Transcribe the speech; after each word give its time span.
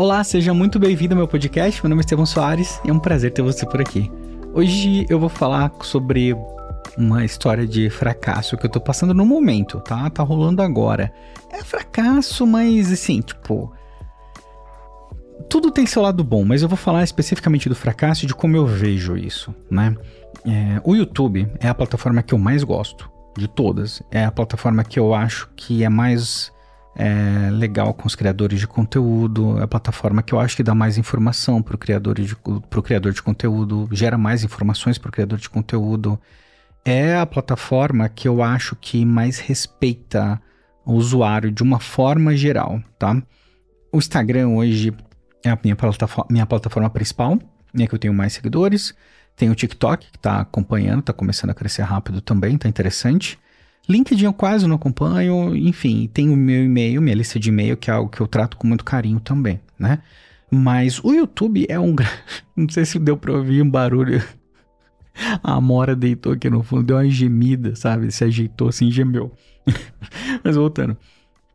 Olá, 0.00 0.24
seja 0.24 0.54
muito 0.54 0.78
bem-vindo 0.78 1.12
ao 1.12 1.18
meu 1.18 1.28
podcast. 1.28 1.82
Meu 1.82 1.90
nome 1.90 2.00
é 2.00 2.04
Estevão 2.04 2.24
Soares 2.24 2.80
e 2.86 2.88
é 2.88 2.92
um 2.92 2.98
prazer 2.98 3.34
ter 3.34 3.42
você 3.42 3.66
por 3.66 3.82
aqui. 3.82 4.10
Hoje 4.54 5.04
eu 5.10 5.20
vou 5.20 5.28
falar 5.28 5.70
sobre 5.82 6.34
uma 6.96 7.22
história 7.22 7.66
de 7.66 7.90
fracasso 7.90 8.56
que 8.56 8.64
eu 8.64 8.70
tô 8.70 8.80
passando 8.80 9.12
no 9.12 9.26
momento, 9.26 9.78
tá? 9.80 10.08
Tá 10.08 10.22
rolando 10.22 10.62
agora. 10.62 11.12
É 11.52 11.62
fracasso, 11.62 12.46
mas 12.46 12.90
assim, 12.90 13.20
tipo. 13.20 13.70
Tudo 15.50 15.70
tem 15.70 15.84
seu 15.84 16.00
lado 16.00 16.24
bom, 16.24 16.46
mas 16.46 16.62
eu 16.62 16.68
vou 16.68 16.78
falar 16.78 17.04
especificamente 17.04 17.68
do 17.68 17.74
fracasso 17.74 18.24
e 18.24 18.26
de 18.26 18.34
como 18.34 18.56
eu 18.56 18.64
vejo 18.64 19.18
isso, 19.18 19.54
né? 19.70 19.94
É, 20.46 20.80
o 20.82 20.96
YouTube 20.96 21.46
é 21.60 21.68
a 21.68 21.74
plataforma 21.74 22.22
que 22.22 22.32
eu 22.32 22.38
mais 22.38 22.64
gosto 22.64 23.10
de 23.36 23.46
todas. 23.46 24.02
É 24.10 24.24
a 24.24 24.32
plataforma 24.32 24.82
que 24.82 24.98
eu 24.98 25.12
acho 25.12 25.50
que 25.54 25.84
é 25.84 25.90
mais 25.90 26.50
é, 26.94 27.50
legal 27.52 27.94
com 27.94 28.06
os 28.06 28.14
criadores 28.14 28.58
de 28.58 28.66
conteúdo, 28.66 29.58
é 29.58 29.62
a 29.62 29.68
plataforma 29.68 30.22
que 30.22 30.34
eu 30.34 30.40
acho 30.40 30.56
que 30.56 30.62
dá 30.62 30.74
mais 30.74 30.98
informação 30.98 31.62
para 31.62 31.74
o 31.74 31.78
criador 31.78 32.20
de, 32.20 32.36
criador 32.82 33.12
de 33.12 33.22
conteúdo, 33.22 33.88
gera 33.92 34.18
mais 34.18 34.44
informações 34.44 34.98
para 34.98 35.08
o 35.08 35.12
criador 35.12 35.38
de 35.38 35.48
conteúdo. 35.48 36.18
É 36.84 37.16
a 37.16 37.26
plataforma 37.26 38.08
que 38.08 38.26
eu 38.26 38.42
acho 38.42 38.74
que 38.76 39.04
mais 39.04 39.38
respeita 39.38 40.40
o 40.84 40.94
usuário 40.94 41.50
de 41.50 41.62
uma 41.62 41.78
forma 41.78 42.36
geral, 42.36 42.82
tá? 42.98 43.22
O 43.92 43.98
Instagram 43.98 44.48
hoje 44.48 44.92
é 45.44 45.50
a 45.50 45.58
minha 45.62 45.76
plataforma, 45.76 46.28
minha 46.30 46.46
plataforma 46.46 46.90
principal, 46.90 47.38
é 47.78 47.86
que 47.86 47.94
eu 47.94 47.98
tenho 47.98 48.14
mais 48.14 48.32
seguidores. 48.32 48.94
Tem 49.36 49.48
o 49.48 49.54
TikTok, 49.54 50.10
que 50.10 50.16
está 50.16 50.40
acompanhando, 50.40 51.00
está 51.00 51.12
começando 51.12 51.50
a 51.50 51.54
crescer 51.54 51.82
rápido 51.82 52.20
também, 52.20 52.58
tá 52.58 52.68
interessante. 52.68 53.38
LinkedIn 53.90 54.24
eu 54.24 54.32
quase 54.32 54.66
não 54.66 54.76
acompanho, 54.76 55.56
enfim, 55.56 56.08
tem 56.12 56.30
o 56.30 56.36
meu 56.36 56.64
e-mail, 56.64 57.02
minha 57.02 57.16
lista 57.16 57.40
de 57.40 57.48
e-mail, 57.48 57.76
que 57.76 57.90
é 57.90 57.94
algo 57.94 58.08
que 58.08 58.20
eu 58.20 58.26
trato 58.26 58.56
com 58.56 58.66
muito 58.66 58.84
carinho 58.84 59.18
também, 59.18 59.60
né? 59.78 59.98
Mas 60.50 61.02
o 61.02 61.12
YouTube 61.12 61.66
é 61.68 61.78
um. 61.78 61.94
Não 62.56 62.68
sei 62.68 62.84
se 62.84 62.98
deu 62.98 63.16
pra 63.16 63.32
ouvir 63.32 63.62
um 63.62 63.70
barulho. 63.70 64.22
A 65.42 65.60
Mora 65.60 65.94
deitou 65.94 66.32
aqui 66.32 66.48
no 66.48 66.62
fundo, 66.62 66.84
deu 66.84 66.96
uma 66.96 67.08
gemida, 67.08 67.74
sabe? 67.76 68.10
Se 68.10 68.24
ajeitou 68.24 68.68
assim, 68.68 68.90
gemeu. 68.90 69.32
Mas 70.42 70.56
voltando. 70.56 70.96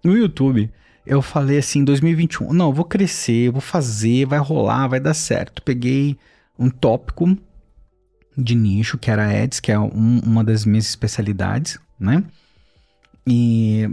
No 0.04 0.16
YouTube, 0.16 0.70
eu 1.06 1.22
falei 1.22 1.58
assim, 1.58 1.84
2021, 1.84 2.54
não, 2.54 2.74
vou 2.74 2.86
crescer, 2.86 3.50
vou 3.50 3.62
fazer, 3.62 4.26
vai 4.26 4.40
rolar, 4.40 4.88
vai 4.88 5.00
dar 5.00 5.14
certo. 5.14 5.62
Peguei 5.62 6.18
um 6.60 6.70
tópico 6.70 7.38
de 8.38 8.56
nicho, 8.56 8.98
que 8.98 9.10
era 9.10 9.26
ads, 9.26 9.60
que 9.60 9.72
é 9.72 9.80
um, 9.80 10.20
uma 10.20 10.44
das 10.44 10.66
minhas 10.66 10.86
especialidades, 10.86 11.80
né? 12.00 12.24
E 13.28 13.90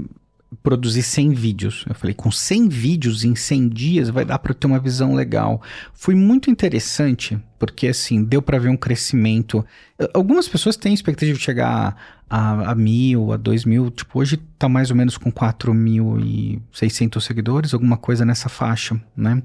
produzir 0.62 1.03
100 1.03 1.33
vídeos. 1.33 1.84
Eu 1.89 1.95
falei, 1.95 2.14
com 2.14 2.31
100 2.31 2.69
vídeos 2.69 3.25
em 3.25 3.34
100 3.34 3.69
dias 3.69 4.08
vai 4.11 4.25
dar 4.25 4.39
para 4.39 4.53
ter 4.53 4.67
uma 4.67 4.78
visão 4.78 5.14
legal. 5.14 5.62
Foi 5.95 6.14
muito 6.14 6.50
interessante, 6.50 7.39
porque 7.58 7.89
assim, 7.89 8.23
deu 8.23 8.42
para 8.42 8.58
ver 8.58 8.69
um 8.69 8.77
crescimento. 8.77 9.64
Algumas 10.12 10.48
pessoas 10.48 10.77
têm 10.77 10.92
expectativa 10.92 11.39
de 11.39 11.45
chegar 11.45 11.97
a, 12.28 12.73
a 12.73 12.75
mil, 12.75 13.33
a 13.33 13.36
dois 13.36 13.64
mil. 13.64 13.91
Tipo, 13.91 14.20
hoje 14.20 14.36
tá 14.58 14.69
mais 14.69 14.91
ou 14.91 14.97
menos 14.97 15.17
com 15.17 15.33
4.600 15.33 17.20
seguidores, 17.20 17.73
alguma 17.73 17.97
coisa 17.97 18.25
nessa 18.25 18.48
faixa, 18.48 19.00
né? 19.17 19.42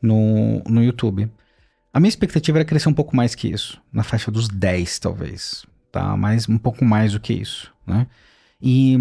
No, 0.00 0.62
no 0.68 0.82
YouTube. 0.82 1.30
A 1.92 2.00
minha 2.00 2.08
expectativa 2.08 2.58
era 2.58 2.64
crescer 2.64 2.88
um 2.88 2.94
pouco 2.94 3.16
mais 3.16 3.34
que 3.34 3.48
isso, 3.48 3.80
na 3.92 4.02
faixa 4.02 4.30
dos 4.30 4.46
10, 4.46 4.98
talvez, 4.98 5.64
tá? 5.90 6.16
Mas 6.16 6.48
um 6.48 6.58
pouco 6.58 6.84
mais 6.84 7.12
do 7.12 7.20
que 7.20 7.32
isso, 7.32 7.72
né? 7.86 8.06
E 8.60 8.96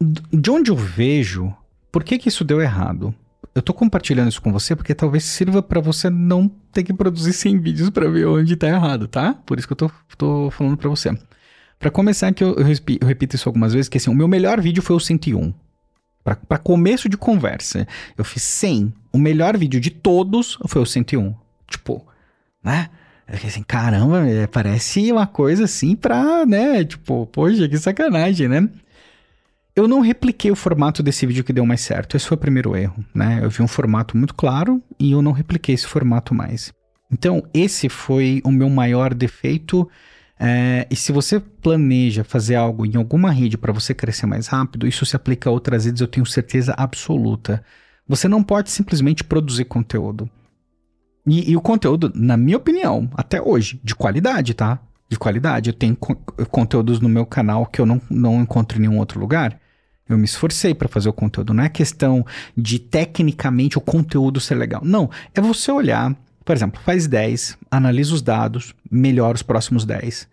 de 0.00 0.50
onde 0.50 0.70
eu 0.70 0.76
vejo, 0.76 1.54
por 1.90 2.04
que 2.04 2.18
que 2.18 2.28
isso 2.28 2.44
deu 2.44 2.60
errado? 2.60 3.14
Eu 3.54 3.62
tô 3.62 3.74
compartilhando 3.74 4.28
isso 4.28 4.40
com 4.40 4.52
você 4.52 4.76
porque 4.76 4.94
talvez 4.94 5.24
sirva 5.24 5.62
para 5.62 5.80
você 5.80 6.08
não 6.08 6.48
ter 6.72 6.84
que 6.84 6.92
produzir 6.92 7.32
100 7.32 7.58
vídeos 7.58 7.90
para 7.90 8.08
ver 8.08 8.26
onde 8.26 8.56
tá 8.56 8.68
errado, 8.68 9.08
tá? 9.08 9.34
Por 9.44 9.58
isso 9.58 9.66
que 9.66 9.72
eu 9.72 9.76
tô, 9.76 9.90
tô 10.16 10.50
falando 10.50 10.76
para 10.76 10.88
você. 10.88 11.16
Para 11.78 11.90
começar, 11.90 12.32
que 12.32 12.44
eu, 12.44 12.54
eu, 12.56 13.06
repito 13.06 13.34
isso 13.34 13.48
algumas 13.48 13.72
vezes, 13.72 13.88
que 13.88 13.96
assim, 13.96 14.10
o 14.10 14.14
meu 14.14 14.28
melhor 14.28 14.60
vídeo 14.60 14.82
foi 14.82 14.94
o 14.94 15.00
101. 15.00 15.52
Para 16.22 16.58
começo 16.58 17.08
de 17.08 17.16
conversa, 17.16 17.88
eu 18.16 18.24
fiz 18.24 18.42
100. 18.42 18.92
O 19.12 19.18
melhor 19.18 19.56
vídeo 19.56 19.80
de 19.80 19.90
todos 19.90 20.58
foi 20.66 20.82
o 20.82 20.86
101. 20.86 21.34
Tipo, 21.68 22.06
né? 22.62 22.90
Assim, 23.32 23.62
caramba, 23.62 24.26
é, 24.26 24.46
parece 24.46 25.10
uma 25.12 25.26
coisa 25.26 25.64
assim 25.64 25.94
pra, 25.94 26.44
né? 26.44 26.84
Tipo, 26.84 27.26
poxa, 27.26 27.68
que 27.68 27.78
sacanagem, 27.78 28.48
né? 28.48 28.68
Eu 29.74 29.86
não 29.86 30.00
repliquei 30.00 30.50
o 30.50 30.56
formato 30.56 31.02
desse 31.02 31.24
vídeo 31.26 31.44
que 31.44 31.52
deu 31.52 31.64
mais 31.64 31.80
certo. 31.80 32.16
Esse 32.16 32.26
foi 32.26 32.36
o 32.36 32.40
primeiro 32.40 32.76
erro, 32.76 33.04
né? 33.14 33.40
Eu 33.42 33.48
vi 33.48 33.62
um 33.62 33.68
formato 33.68 34.16
muito 34.16 34.34
claro 34.34 34.82
e 34.98 35.12
eu 35.12 35.22
não 35.22 35.32
repliquei 35.32 35.74
esse 35.74 35.86
formato 35.86 36.34
mais. 36.34 36.72
Então, 37.10 37.42
esse 37.54 37.88
foi 37.88 38.42
o 38.44 38.50
meu 38.50 38.68
maior 38.68 39.14
defeito. 39.14 39.88
É, 40.38 40.86
e 40.90 40.96
se 40.96 41.12
você 41.12 41.38
planeja 41.38 42.24
fazer 42.24 42.56
algo 42.56 42.84
em 42.84 42.96
alguma 42.96 43.30
rede 43.30 43.56
para 43.56 43.72
você 43.72 43.94
crescer 43.94 44.26
mais 44.26 44.48
rápido, 44.48 44.88
isso 44.88 45.06
se 45.06 45.14
aplica 45.14 45.48
a 45.48 45.52
outras 45.52 45.84
redes, 45.84 46.00
eu 46.00 46.08
tenho 46.08 46.26
certeza 46.26 46.74
absoluta. 46.76 47.62
Você 48.08 48.26
não 48.26 48.42
pode 48.42 48.70
simplesmente 48.70 49.22
produzir 49.22 49.66
conteúdo. 49.66 50.28
E, 51.30 51.52
e, 51.52 51.56
o 51.56 51.60
conteúdo, 51.60 52.10
na 52.12 52.36
minha 52.36 52.56
opinião, 52.56 53.08
até 53.14 53.40
hoje, 53.40 53.80
de 53.84 53.94
qualidade, 53.94 54.52
tá? 54.52 54.80
De 55.08 55.16
qualidade. 55.16 55.70
Eu 55.70 55.74
tenho 55.74 55.94
co 55.94 56.16
conteúdos 56.50 56.98
no 56.98 57.08
meu 57.08 57.24
canal 57.24 57.66
que 57.66 57.80
eu 57.80 57.86
não, 57.86 58.02
não 58.10 58.42
encontro 58.42 58.76
em 58.76 58.80
nenhum 58.80 58.98
outro 58.98 59.20
lugar. 59.20 59.56
Eu 60.08 60.18
me 60.18 60.24
esforcei 60.24 60.74
para 60.74 60.88
fazer 60.88 61.08
o 61.08 61.12
conteúdo. 61.12 61.54
Não 61.54 61.62
é 61.62 61.68
questão 61.68 62.26
de 62.56 62.80
tecnicamente 62.80 63.78
o 63.78 63.80
conteúdo 63.80 64.40
ser 64.40 64.56
legal. 64.56 64.82
Não. 64.84 65.08
É 65.32 65.40
você 65.40 65.70
olhar, 65.70 66.16
por 66.44 66.56
exemplo, 66.56 66.80
faz 66.84 67.06
10, 67.06 67.56
analisa 67.70 68.12
os 68.12 68.22
dados, 68.22 68.74
melhora 68.90 69.36
os 69.36 69.42
próximos 69.42 69.84
10. 69.84 70.26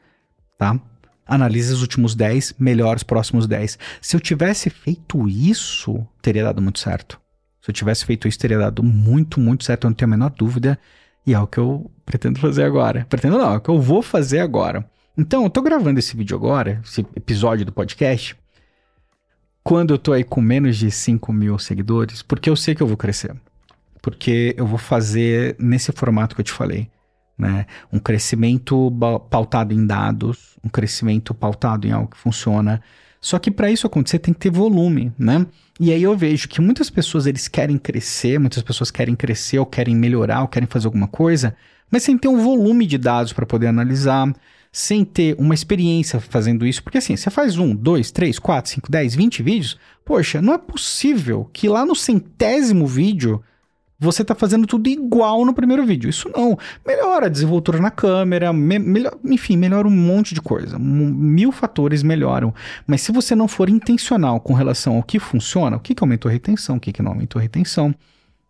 Tá? 0.57 0.79
Analisa 1.27 1.75
os 1.75 1.83
últimos 1.83 2.15
10, 2.15 2.55
melhora 2.57 2.97
os 2.97 3.03
próximos 3.03 3.45
10. 3.45 3.77
Se 4.01 4.15
eu 4.15 4.19
tivesse 4.19 4.71
feito 4.71 5.29
isso, 5.29 6.03
teria 6.23 6.43
dado 6.43 6.59
muito 6.59 6.79
certo. 6.79 7.21
Se 7.67 7.71
eu 7.71 7.73
tivesse 7.73 8.05
feito 8.05 8.29
isso, 8.29 8.39
teria 8.39 8.57
dado 8.57 8.81
muito, 8.81 9.41
muito 9.41 9.65
certo, 9.65 9.83
eu 9.83 9.89
não 9.89 9.93
tenho 9.93 10.07
a 10.07 10.15
menor 10.15 10.29
dúvida. 10.29 10.79
E 11.25 11.33
é 11.33 11.39
o 11.39 11.45
que 11.45 11.57
eu 11.57 11.91
pretendo 12.05 12.39
fazer 12.39 12.63
agora. 12.63 13.05
Pretendo 13.09 13.37
não, 13.37 13.55
é 13.55 13.57
o 13.57 13.59
que 13.59 13.67
eu 13.67 13.81
vou 13.81 14.01
fazer 14.01 14.39
agora. 14.39 14.89
Então, 15.17 15.43
eu 15.43 15.49
tô 15.49 15.61
gravando 15.61 15.99
esse 15.99 16.15
vídeo 16.15 16.37
agora, 16.37 16.79
esse 16.85 17.01
episódio 17.13 17.65
do 17.65 17.73
podcast, 17.73 18.37
quando 19.65 19.93
eu 19.93 19.97
tô 19.97 20.13
aí 20.13 20.23
com 20.23 20.39
menos 20.39 20.77
de 20.77 20.89
5 20.89 21.33
mil 21.33 21.59
seguidores, 21.59 22.21
porque 22.21 22.49
eu 22.49 22.55
sei 22.55 22.73
que 22.73 22.81
eu 22.81 22.87
vou 22.87 22.95
crescer. 22.95 23.35
Porque 24.01 24.55
eu 24.57 24.65
vou 24.65 24.77
fazer 24.77 25.57
nesse 25.59 25.91
formato 25.91 26.35
que 26.35 26.39
eu 26.39 26.45
te 26.45 26.53
falei. 26.53 26.89
Né? 27.37 27.65
Um 27.91 27.99
crescimento 27.99 28.89
pautado 29.29 29.73
em 29.73 29.85
dados, 29.85 30.55
um 30.63 30.69
crescimento 30.69 31.33
pautado 31.33 31.85
em 31.85 31.91
algo 31.91 32.11
que 32.11 32.17
funciona. 32.17 32.81
Só 33.19 33.37
que 33.37 33.51
para 33.51 33.69
isso 33.69 33.85
acontecer 33.85 34.19
tem 34.19 34.33
que 34.33 34.39
ter 34.39 34.51
volume, 34.51 35.11
né? 35.19 35.45
E 35.79 35.91
aí 35.91 36.01
eu 36.01 36.17
vejo 36.17 36.47
que 36.47 36.59
muitas 36.59 36.89
pessoas 36.89 37.27
eles 37.27 37.47
querem 37.47 37.77
crescer, 37.77 38.39
muitas 38.39 38.63
pessoas 38.63 38.89
querem 38.89 39.15
crescer 39.15 39.59
ou 39.59 39.65
querem 39.65 39.95
melhorar 39.95 40.41
ou 40.41 40.47
querem 40.47 40.67
fazer 40.67 40.87
alguma 40.87 41.07
coisa, 41.07 41.55
mas 41.91 42.03
sem 42.03 42.17
ter 42.17 42.27
um 42.27 42.41
volume 42.41 42.85
de 42.85 42.97
dados 42.97 43.31
para 43.31 43.45
poder 43.45 43.67
analisar, 43.67 44.33
sem 44.71 45.05
ter 45.05 45.35
uma 45.37 45.53
experiência 45.53 46.19
fazendo 46.19 46.65
isso, 46.65 46.83
porque 46.83 46.97
assim, 46.97 47.15
você 47.15 47.29
faz 47.29 47.57
um, 47.57 47.75
dois, 47.75 48.11
três, 48.11 48.39
quatro, 48.39 48.71
cinco, 48.71 48.91
dez, 48.91 49.15
vinte 49.15 49.43
vídeos, 49.43 49.77
poxa, 50.03 50.41
não 50.41 50.53
é 50.53 50.57
possível 50.57 51.49
que 51.53 51.69
lá 51.69 51.85
no 51.85 51.95
centésimo 51.95 52.87
vídeo 52.87 53.41
você 53.99 54.23
tá 54.23 54.35
fazendo 54.35 54.67
tudo 54.67 54.87
igual 54.87 55.43
no 55.43 55.53
primeiro 55.53 55.85
vídeo. 55.85 56.09
Isso 56.09 56.29
não. 56.35 56.57
Melhora 56.85 57.25
a 57.25 57.29
desenvoltura 57.29 57.79
na 57.79 57.89
câmera, 57.89 58.53
me, 58.53 58.77
melhor, 58.77 59.17
enfim, 59.25 59.57
melhora 59.57 59.87
um 59.87 59.91
monte 59.91 60.33
de 60.33 60.41
coisa. 60.41 60.77
Mil 60.77 61.51
fatores 61.51 62.03
melhoram. 62.03 62.53
Mas 62.85 63.01
se 63.01 63.11
você 63.11 63.35
não 63.35 63.47
for 63.47 63.69
intencional 63.69 64.39
com 64.39 64.53
relação 64.53 64.97
ao 64.97 65.03
que 65.03 65.19
funciona, 65.19 65.77
o 65.77 65.79
que, 65.79 65.95
que 65.95 66.03
aumentou 66.03 66.29
a 66.29 66.31
retenção, 66.31 66.77
o 66.77 66.79
que, 66.79 66.93
que 66.93 67.01
não 67.01 67.11
aumentou 67.11 67.39
a 67.39 67.43
retenção, 67.43 67.93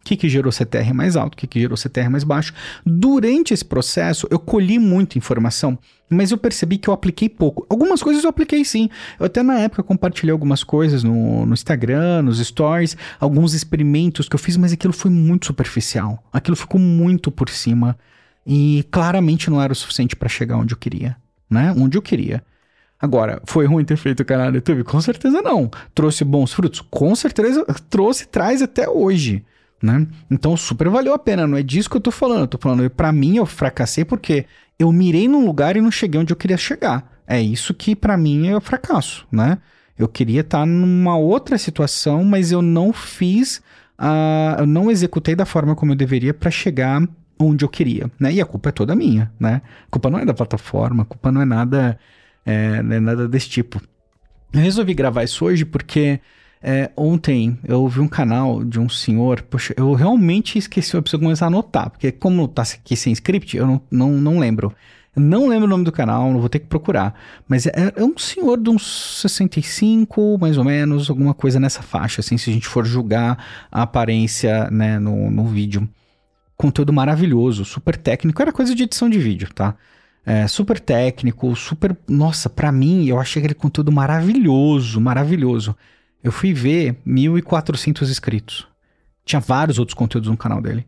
que, 0.07 0.15
que 0.15 0.29
gerou 0.29 0.51
CTR 0.51 0.93
mais 0.93 1.17
alto, 1.17 1.33
o 1.33 1.37
que, 1.37 1.45
que 1.45 1.59
gerou 1.59 1.75
CTR 1.75 2.09
mais 2.09 2.23
baixo. 2.23 2.53
Durante 2.85 3.53
esse 3.53 3.65
processo, 3.65 4.25
eu 4.31 4.39
colhi 4.39 4.79
muita 4.79 5.17
informação, 5.17 5.77
mas 6.09 6.31
eu 6.31 6.37
percebi 6.37 6.77
que 6.77 6.87
eu 6.87 6.93
apliquei 6.93 7.27
pouco. 7.27 7.65
Algumas 7.69 8.01
coisas 8.01 8.23
eu 8.23 8.29
apliquei 8.29 8.63
sim. 8.63 8.89
Eu 9.19 9.25
até 9.25 9.43
na 9.43 9.59
época 9.59 9.83
compartilhei 9.83 10.31
algumas 10.31 10.63
coisas 10.63 11.03
no, 11.03 11.45
no 11.45 11.53
Instagram, 11.53 12.21
nos 12.21 12.39
stories, 12.39 12.95
alguns 13.19 13.53
experimentos 13.53 14.29
que 14.29 14.35
eu 14.35 14.39
fiz, 14.39 14.55
mas 14.55 14.71
aquilo 14.71 14.93
foi 14.93 15.11
muito 15.11 15.47
superficial. 15.47 16.23
Aquilo 16.31 16.55
ficou 16.55 16.79
muito 16.79 17.29
por 17.29 17.49
cima 17.49 17.97
e 18.45 18.85
claramente 18.89 19.49
não 19.49 19.61
era 19.61 19.73
o 19.73 19.75
suficiente 19.75 20.15
para 20.15 20.29
chegar 20.29 20.55
onde 20.55 20.73
eu 20.73 20.77
queria, 20.77 21.17
né? 21.49 21.73
Onde 21.77 21.97
eu 21.97 22.01
queria. 22.01 22.41
Agora, 22.99 23.41
foi 23.45 23.65
ruim 23.65 23.83
ter 23.83 23.97
feito 23.97 24.21
o 24.21 24.25
canal 24.25 24.49
no 24.49 24.55
YouTube? 24.55 24.83
Com 24.85 25.01
certeza 25.01 25.41
não. 25.41 25.69
Trouxe 25.93 26.23
bons 26.23 26.53
frutos? 26.53 26.81
Com 26.81 27.13
certeza 27.13 27.65
trouxe, 27.89 28.25
traz 28.27 28.61
até 28.61 28.87
hoje 28.87 29.43
né? 29.81 30.07
Então 30.29 30.55
super 30.57 30.89
valeu 30.89 31.13
a 31.13 31.19
pena, 31.19 31.47
não 31.47 31.57
é 31.57 31.63
disso 31.63 31.89
que 31.89 31.97
eu 31.97 32.01
tô 32.01 32.11
falando. 32.11 32.41
Eu 32.41 32.47
tô 32.47 32.57
falando, 32.57 32.89
para 32.89 33.11
mim 33.11 33.37
eu 33.37 33.45
fracassei 33.45 34.05
porque 34.05 34.45
eu 34.77 34.91
mirei 34.91 35.27
num 35.27 35.45
lugar 35.45 35.75
e 35.75 35.81
não 35.81 35.91
cheguei 35.91 36.19
onde 36.19 36.31
eu 36.31 36.37
queria 36.37 36.57
chegar. 36.57 37.11
É 37.27 37.41
isso 37.41 37.73
que 37.73 37.95
para 37.95 38.17
mim 38.17 38.47
é 38.47 38.59
fracasso, 38.59 39.27
né? 39.31 39.57
Eu 39.97 40.07
queria 40.07 40.41
estar 40.41 40.59
tá 40.59 40.65
numa 40.65 41.17
outra 41.17 41.57
situação, 41.57 42.23
mas 42.23 42.51
eu 42.51 42.61
não 42.61 42.93
fiz 42.93 43.61
uh, 43.99 44.59
eu 44.59 44.67
não 44.67 44.89
executei 44.89 45.35
da 45.35 45.45
forma 45.45 45.75
como 45.75 45.91
eu 45.91 45.95
deveria 45.95 46.33
para 46.33 46.51
chegar 46.51 47.01
onde 47.39 47.63
eu 47.63 47.69
queria, 47.69 48.09
né? 48.19 48.33
E 48.33 48.41
a 48.41 48.45
culpa 48.45 48.69
é 48.69 48.71
toda 48.71 48.95
minha, 48.95 49.31
né? 49.39 49.61
A 49.87 49.91
culpa 49.91 50.09
não 50.09 50.19
é 50.19 50.25
da 50.25 50.33
plataforma, 50.33 51.03
a 51.03 51.05
culpa 51.05 51.31
não 51.31 51.41
é 51.41 51.45
nada, 51.45 51.99
é, 52.45 52.81
não 52.81 52.95
é 52.95 52.99
nada 52.99 53.27
desse 53.27 53.49
tipo. 53.49 53.81
Eu 54.53 54.61
resolvi 54.61 54.93
gravar 54.93 55.23
isso 55.23 55.45
hoje 55.45 55.65
porque 55.65 56.19
é, 56.61 56.89
ontem 56.95 57.57
eu 57.67 57.81
ouvi 57.81 57.99
um 57.99 58.07
canal 58.07 58.63
de 58.63 58.79
um 58.79 58.89
senhor, 58.89 59.41
poxa, 59.43 59.73
eu 59.77 59.93
realmente 59.93 60.57
esqueci, 60.57 60.95
eu 60.95 61.01
preciso 61.01 61.21
começar 61.21 61.45
a 61.45 61.47
anotar, 61.47 61.89
porque 61.89 62.11
como 62.11 62.47
tá 62.47 62.63
aqui 62.63 62.95
sem 62.95 63.13
script, 63.13 63.55
eu 63.55 63.67
não, 63.67 63.81
não, 63.91 64.11
não 64.11 64.39
lembro. 64.39 64.73
Não 65.15 65.47
lembro 65.47 65.65
o 65.65 65.69
nome 65.69 65.83
do 65.83 65.91
canal, 65.91 66.31
não 66.31 66.39
vou 66.39 66.47
ter 66.47 66.59
que 66.59 66.67
procurar. 66.67 67.19
Mas 67.47 67.65
é, 67.65 67.71
é, 67.95 68.03
um 68.03 68.15
senhor 68.17 68.55
de 68.61 68.69
uns 68.69 69.19
65, 69.21 70.37
mais 70.39 70.59
ou 70.59 70.63
menos, 70.63 71.09
alguma 71.09 71.33
coisa 71.33 71.59
nessa 71.59 71.81
faixa, 71.81 72.21
assim, 72.21 72.37
se 72.37 72.51
a 72.51 72.53
gente 72.53 72.67
for 72.67 72.85
julgar 72.85 73.43
a 73.71 73.81
aparência, 73.81 74.69
né, 74.69 74.99
no, 74.99 75.31
no 75.31 75.45
vídeo. 75.45 75.89
Conteúdo 76.55 76.93
maravilhoso, 76.93 77.65
super 77.65 77.97
técnico, 77.97 78.41
era 78.41 78.51
coisa 78.51 78.75
de 78.75 78.83
edição 78.83 79.09
de 79.09 79.17
vídeo, 79.17 79.49
tá? 79.53 79.75
É, 80.23 80.47
super 80.47 80.79
técnico, 80.79 81.55
super. 81.55 81.97
Nossa, 82.07 82.49
para 82.49 82.71
mim, 82.71 83.07
eu 83.07 83.19
achei 83.19 83.39
aquele 83.39 83.53
conteúdo 83.55 83.91
maravilhoso, 83.91 85.01
maravilhoso. 85.01 85.75
Eu 86.23 86.31
fui 86.31 86.53
ver 86.53 86.95
1.400 87.05 88.09
inscritos. 88.09 88.67
Tinha 89.23 89.39
vários 89.39 89.79
outros 89.79 89.93
conteúdos 89.93 90.29
no 90.29 90.37
canal 90.37 90.61
dele. 90.61 90.85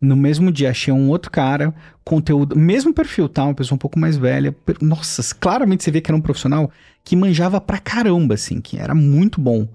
No 0.00 0.16
mesmo 0.16 0.50
dia 0.50 0.70
achei 0.70 0.92
um 0.92 1.08
outro 1.08 1.30
cara, 1.30 1.72
conteúdo, 2.04 2.56
mesmo 2.56 2.92
perfil, 2.92 3.28
tá? 3.28 3.44
Uma 3.44 3.54
pessoa 3.54 3.76
um 3.76 3.78
pouco 3.78 3.98
mais 3.98 4.16
velha. 4.16 4.54
Nossa, 4.80 5.22
claramente 5.34 5.84
você 5.84 5.90
vê 5.90 6.00
que 6.00 6.10
era 6.10 6.16
um 6.16 6.20
profissional 6.20 6.70
que 7.04 7.14
manjava 7.14 7.60
pra 7.60 7.78
caramba, 7.78 8.34
assim, 8.34 8.60
que 8.60 8.78
era 8.78 8.94
muito 8.94 9.40
bom. 9.40 9.68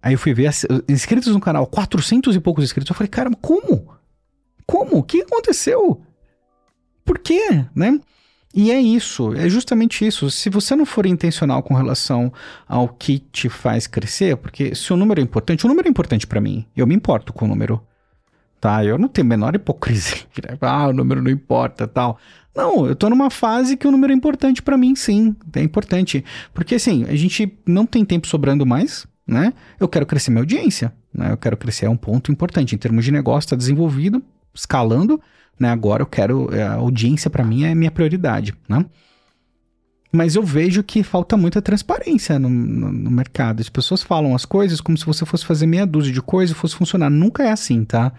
Aí 0.00 0.14
eu 0.14 0.18
fui 0.18 0.32
ver 0.34 0.50
inscritos 0.88 1.32
no 1.32 1.40
canal, 1.40 1.66
400 1.66 2.34
e 2.34 2.40
poucos 2.40 2.64
inscritos. 2.64 2.90
Eu 2.90 2.96
falei, 2.96 3.08
cara, 3.08 3.30
como? 3.40 3.94
Como? 4.66 4.98
O 4.98 5.02
que 5.02 5.22
aconteceu? 5.22 6.00
Por 7.04 7.18
quê, 7.18 7.64
né? 7.74 8.00
E 8.54 8.70
é 8.70 8.80
isso, 8.80 9.34
é 9.34 9.48
justamente 9.48 10.06
isso. 10.06 10.30
Se 10.30 10.50
você 10.50 10.76
não 10.76 10.84
for 10.84 11.06
intencional 11.06 11.62
com 11.62 11.74
relação 11.74 12.32
ao 12.68 12.86
que 12.86 13.18
te 13.18 13.48
faz 13.48 13.86
crescer, 13.86 14.36
porque 14.36 14.74
se 14.74 14.92
o 14.92 14.96
número 14.96 15.20
é 15.20 15.24
importante, 15.24 15.64
o 15.64 15.68
número 15.68 15.88
é 15.88 15.90
importante 15.90 16.26
para 16.26 16.40
mim. 16.40 16.66
Eu 16.76 16.86
me 16.86 16.94
importo 16.94 17.32
com 17.32 17.46
o 17.46 17.48
número 17.48 17.82
tá? 18.62 18.84
Eu 18.84 18.96
não 18.96 19.08
tenho 19.08 19.26
a 19.26 19.28
menor 19.28 19.56
hipocrisia. 19.56 20.22
ah, 20.60 20.86
o 20.86 20.92
número 20.92 21.20
não 21.20 21.30
importa, 21.32 21.88
tal. 21.88 22.16
Não, 22.54 22.86
eu 22.86 22.94
tô 22.94 23.10
numa 23.10 23.28
fase 23.28 23.76
que 23.76 23.88
o 23.88 23.90
número 23.90 24.12
é 24.12 24.16
importante 24.16 24.62
para 24.62 24.78
mim, 24.78 24.94
sim. 24.94 25.34
É 25.54 25.60
importante. 25.60 26.24
Porque, 26.54 26.76
assim, 26.76 27.04
a 27.08 27.16
gente 27.16 27.58
não 27.66 27.84
tem 27.84 28.04
tempo 28.04 28.28
sobrando 28.28 28.64
mais, 28.64 29.04
né? 29.26 29.52
Eu 29.80 29.88
quero 29.88 30.06
crescer 30.06 30.30
minha 30.30 30.42
audiência, 30.42 30.92
né? 31.12 31.32
Eu 31.32 31.36
quero 31.36 31.56
crescer, 31.56 31.86
é 31.86 31.90
um 31.90 31.96
ponto 31.96 32.30
importante. 32.30 32.72
Em 32.72 32.78
termos 32.78 33.04
de 33.04 33.10
negócio, 33.10 33.50
tá 33.50 33.56
desenvolvido, 33.56 34.22
escalando, 34.54 35.20
né? 35.58 35.70
Agora 35.70 36.02
eu 36.02 36.06
quero, 36.06 36.54
é, 36.54 36.62
a 36.62 36.74
audiência 36.74 37.30
para 37.30 37.44
mim 37.44 37.64
é 37.64 37.74
minha 37.74 37.90
prioridade, 37.90 38.54
né? 38.68 38.84
Mas 40.12 40.34
eu 40.36 40.42
vejo 40.42 40.82
que 40.82 41.02
falta 41.02 41.38
muita 41.38 41.62
transparência 41.62 42.38
no, 42.38 42.50
no, 42.50 42.92
no, 42.92 43.10
mercado. 43.10 43.60
As 43.60 43.70
pessoas 43.70 44.02
falam 44.02 44.34
as 44.34 44.44
coisas 44.44 44.78
como 44.78 44.98
se 44.98 45.06
você 45.06 45.24
fosse 45.24 45.46
fazer 45.46 45.66
meia 45.66 45.86
dúzia 45.86 46.12
de 46.12 46.20
coisas 46.20 46.54
e 46.54 46.58
fosse 46.58 46.76
funcionar. 46.76 47.08
Nunca 47.08 47.44
é 47.44 47.50
assim, 47.50 47.82
tá? 47.82 48.12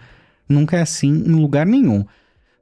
Nunca 0.48 0.76
é 0.76 0.80
assim 0.80 1.08
em 1.08 1.32
lugar 1.32 1.64
nenhum. 1.64 2.04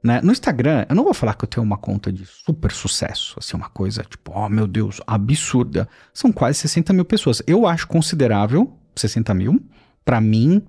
Né? 0.03 0.21
No 0.21 0.31
Instagram, 0.31 0.85
eu 0.87 0.95
não 0.95 1.03
vou 1.03 1.13
falar 1.13 1.33
que 1.33 1.45
eu 1.45 1.49
tenho 1.49 1.65
uma 1.65 1.77
conta 1.77 2.11
de 2.11 2.25
super 2.25 2.71
sucesso, 2.71 3.35
assim, 3.39 3.55
uma 3.55 3.69
coisa 3.69 4.03
tipo, 4.03 4.33
oh 4.35 4.49
meu 4.49 4.67
Deus, 4.67 5.01
absurda. 5.07 5.87
São 6.13 6.31
quase 6.31 6.59
60 6.59 6.93
mil 6.93 7.05
pessoas. 7.05 7.41
Eu 7.47 7.65
acho 7.65 7.87
considerável 7.87 8.77
60 8.95 9.33
mil, 9.33 9.63
para 10.05 10.19
mim, 10.21 10.61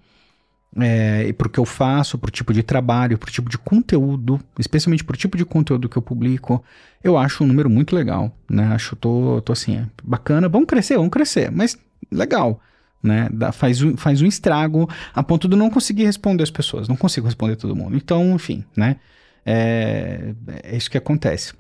é, 0.81 1.25
e 1.29 1.32
pro 1.32 1.49
que 1.49 1.59
eu 1.59 1.65
faço, 1.65 2.19
pro 2.19 2.31
tipo 2.31 2.53
de 2.53 2.62
trabalho, 2.62 3.19
pro 3.19 3.31
tipo 3.31 3.49
de 3.49 3.59
conteúdo, 3.59 4.41
especialmente 4.59 5.05
pro 5.05 5.17
tipo 5.17 5.37
de 5.37 5.44
conteúdo 5.44 5.88
que 5.88 5.97
eu 5.97 6.03
publico, 6.03 6.62
eu 7.03 7.17
acho 7.17 7.44
um 7.44 7.47
número 7.47 7.71
muito 7.71 7.94
legal, 7.94 8.37
né? 8.49 8.67
Acho, 8.69 8.97
tô, 8.97 9.41
tô 9.43 9.53
assim, 9.53 9.76
é 9.76 9.87
bacana, 10.03 10.49
vamos 10.49 10.67
crescer, 10.67 10.97
vamos 10.97 11.11
crescer, 11.11 11.50
mas 11.50 11.79
legal 12.11 12.61
né? 13.05 13.29
Dá, 13.31 13.53
faz, 13.53 13.82
um, 13.82 13.97
faz 13.97 14.23
um 14.23 14.26
estrago 14.26 14.88
a 15.12 15.23
ponto 15.23 15.47
de 15.47 15.55
não 15.55 15.69
conseguir 15.69 16.06
responder 16.06 16.43
as 16.43 16.50
pessoas. 16.50 16.88
Não 16.88 16.97
consigo 16.97 17.26
responder 17.26 17.55
todo 17.56 17.76
mundo. 17.76 17.94
Então, 17.94 18.35
enfim, 18.35 18.65
né? 18.75 18.97
É, 19.44 20.35
é 20.62 20.76
isso 20.76 20.91
que 20.91 20.97
acontece. 20.97 21.53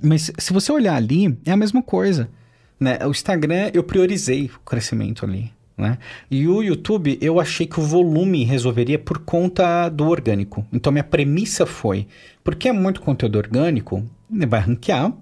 Mas 0.00 0.30
se 0.38 0.52
você 0.52 0.70
olhar 0.70 0.94
ali, 0.94 1.36
é 1.44 1.50
a 1.50 1.56
mesma 1.56 1.82
coisa. 1.82 2.30
Né? 2.78 2.98
O 3.04 3.10
Instagram, 3.10 3.70
eu 3.74 3.82
priorizei 3.82 4.46
o 4.46 4.60
crescimento 4.60 5.26
ali. 5.26 5.52
Né? 5.76 5.98
E 6.30 6.46
o 6.46 6.62
YouTube, 6.62 7.18
eu 7.20 7.40
achei 7.40 7.66
que 7.66 7.80
o 7.80 7.82
volume 7.82 8.44
resolveria 8.44 8.98
por 8.98 9.18
conta 9.18 9.88
do 9.88 10.06
orgânico. 10.06 10.66
Então, 10.72 10.92
minha 10.92 11.04
premissa 11.04 11.64
foi: 11.64 12.06
porque 12.44 12.68
é 12.68 12.72
muito 12.72 13.00
conteúdo 13.00 13.36
orgânico, 13.36 14.04
vai 14.30 14.60
ranquear, 14.60 15.12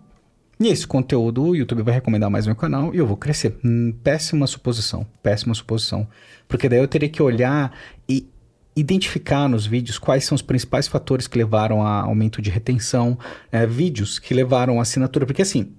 e 0.60 0.68
esse 0.68 0.86
conteúdo 0.86 1.42
o 1.42 1.56
YouTube 1.56 1.82
vai 1.82 1.94
recomendar 1.94 2.28
mais 2.28 2.46
meu 2.46 2.54
canal 2.54 2.94
e 2.94 2.98
eu 2.98 3.06
vou 3.06 3.16
crescer. 3.16 3.56
Hum, 3.64 3.94
péssima 4.04 4.46
suposição, 4.46 5.06
péssima 5.22 5.54
suposição. 5.54 6.06
Porque 6.46 6.68
daí 6.68 6.78
eu 6.78 6.86
teria 6.86 7.08
que 7.08 7.22
olhar 7.22 7.72
e 8.06 8.28
identificar 8.76 9.48
nos 9.48 9.64
vídeos 9.64 9.98
quais 9.98 10.24
são 10.24 10.36
os 10.36 10.42
principais 10.42 10.86
fatores 10.86 11.26
que 11.26 11.38
levaram 11.38 11.82
a 11.82 12.02
aumento 12.02 12.42
de 12.42 12.50
retenção, 12.50 13.18
é, 13.50 13.66
vídeos 13.66 14.18
que 14.18 14.34
levaram 14.34 14.78
a 14.78 14.82
assinatura. 14.82 15.24
Porque 15.24 15.40
assim, 15.40 15.72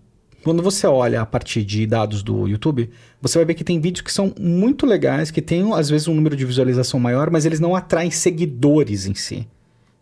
quando 0.43 0.63
você 0.63 0.87
olha 0.87 1.21
a 1.21 1.25
partir 1.25 1.63
de 1.63 1.85
dados 1.85 2.23
do 2.23 2.47
YouTube, 2.47 2.89
você 3.21 3.37
vai 3.37 3.45
ver 3.45 3.53
que 3.53 3.63
tem 3.63 3.79
vídeos 3.79 4.01
que 4.01 4.11
são 4.11 4.33
muito 4.39 4.85
legais, 4.85 5.29
que 5.29 5.41
têm 5.41 5.71
às 5.73 5.89
vezes 5.89 6.07
um 6.07 6.15
número 6.15 6.35
de 6.35 6.45
visualização 6.45 6.99
maior, 6.99 7.29
mas 7.29 7.45
eles 7.45 7.59
não 7.59 7.75
atraem 7.75 8.09
seguidores 8.09 9.05
em 9.05 9.13
si. 9.13 9.47